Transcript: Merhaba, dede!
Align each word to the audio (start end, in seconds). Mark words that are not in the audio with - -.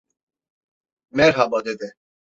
Merhaba, 1.11 1.65
dede! 1.65 1.93